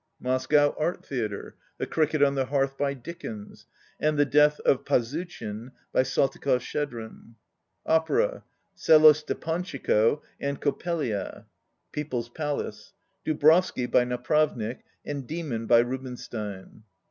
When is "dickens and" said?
2.95-4.17